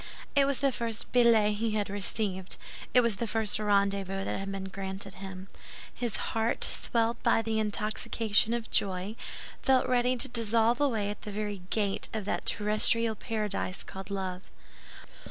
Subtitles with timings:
[0.35, 2.57] It was the first billet he had received;
[2.91, 5.47] it was the first rendezvous that had been granted him.
[5.93, 9.15] His heart, swelled by the intoxication of joy,
[9.61, 14.41] felt ready to dissolve away at the very gate of that terrestrial paradise called Love!